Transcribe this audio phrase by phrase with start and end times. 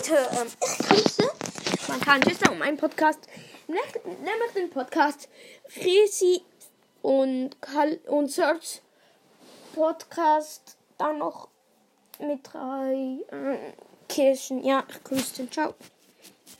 [0.00, 1.30] Leute, ähm, ich grüße.
[1.88, 3.18] Man kann Tschüss um einen Podcast.
[3.66, 5.28] Nämlich den Podcast
[5.68, 6.40] Frisi
[7.02, 8.80] und Kal und Search
[9.74, 10.78] Podcast.
[10.96, 11.48] Dann noch
[12.18, 13.72] mit drei äh,
[14.08, 14.64] Kirchen.
[14.64, 15.50] Ja, ich grüße.
[15.50, 15.74] Ciao.